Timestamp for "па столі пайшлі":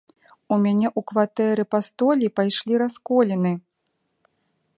1.75-2.75